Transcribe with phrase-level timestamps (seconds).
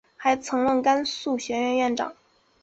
[0.17, 2.15] 还曾任甘肃学院院长。